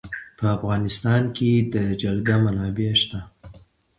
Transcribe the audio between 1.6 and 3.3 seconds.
د جلګه منابع شته.